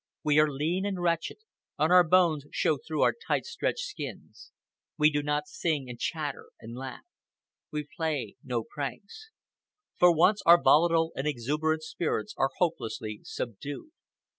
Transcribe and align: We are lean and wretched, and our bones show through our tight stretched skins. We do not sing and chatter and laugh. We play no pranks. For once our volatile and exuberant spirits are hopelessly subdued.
We 0.23 0.39
are 0.39 0.49
lean 0.51 0.83
and 0.83 0.99
wretched, 0.99 1.37
and 1.77 1.93
our 1.93 2.03
bones 2.03 2.45
show 2.51 2.79
through 2.79 3.03
our 3.03 3.13
tight 3.27 3.45
stretched 3.45 3.85
skins. 3.85 4.51
We 4.97 5.11
do 5.11 5.21
not 5.21 5.45
sing 5.47 5.87
and 5.91 5.99
chatter 5.99 6.49
and 6.59 6.75
laugh. 6.75 7.05
We 7.71 7.83
play 7.95 8.35
no 8.43 8.63
pranks. 8.63 9.29
For 9.99 10.11
once 10.11 10.41
our 10.43 10.59
volatile 10.59 11.11
and 11.15 11.27
exuberant 11.27 11.83
spirits 11.83 12.33
are 12.35 12.49
hopelessly 12.57 13.19
subdued. 13.23 13.91